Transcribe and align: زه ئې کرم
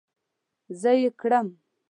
زه 0.79 0.91
ئې 0.99 1.09
کرم 1.19 1.47